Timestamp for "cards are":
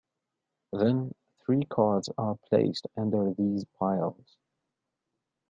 1.65-2.35